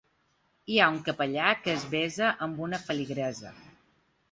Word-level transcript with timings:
Hi 0.75 0.79
ha 0.79 0.87
un 0.93 0.97
capellà 1.09 1.51
que 1.67 1.75
es 1.81 1.85
besa 1.93 2.33
amb 2.47 2.65
una 2.71 2.83
feligresa. 2.89 3.55